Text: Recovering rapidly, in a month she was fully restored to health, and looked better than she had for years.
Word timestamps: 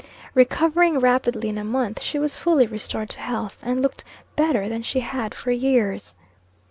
Recovering 0.33 0.99
rapidly, 0.99 1.49
in 1.49 1.59
a 1.59 1.63
month 1.63 2.01
she 2.01 2.17
was 2.17 2.35
fully 2.35 2.65
restored 2.65 3.07
to 3.11 3.19
health, 3.19 3.59
and 3.61 3.83
looked 3.83 4.03
better 4.35 4.67
than 4.67 4.81
she 4.81 5.01
had 5.01 5.35
for 5.35 5.51
years. 5.51 6.15